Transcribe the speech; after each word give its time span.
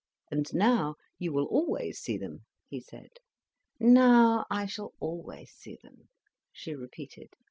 "And 0.31 0.51
now 0.51 0.95
you 1.19 1.31
will 1.31 1.45
always 1.45 1.99
see 1.99 2.17
them," 2.17 2.45
he 2.67 2.79
said. 2.81 3.19
"Now 3.79 4.47
I 4.49 4.65
shall 4.65 4.95
always 4.99 5.51
see 5.51 5.77
them," 5.83 6.09
she 6.51 6.73
repeated. 6.73 7.35